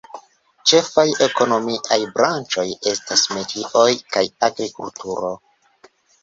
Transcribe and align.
Ĉefaj 0.69 1.03
ekonomiaj 1.25 1.97
branĉoj 2.15 2.65
estas 2.93 3.27
metioj 3.35 3.85
kaj 4.17 4.25
agrikulturo. 4.49 5.33